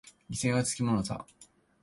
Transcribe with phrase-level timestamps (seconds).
[0.31, 1.27] 犠牲はつきものさ。